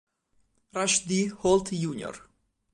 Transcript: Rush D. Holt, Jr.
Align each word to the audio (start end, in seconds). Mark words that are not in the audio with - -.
Rush 0.73 1.05
D. 1.05 1.27
Holt, 1.27 1.69
Jr. 1.69 2.15